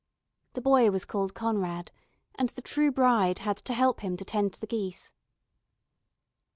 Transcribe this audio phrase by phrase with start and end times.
[0.53, 1.91] The boy was called Conrad,
[2.33, 5.13] and the true bride had to help him to tend the geese.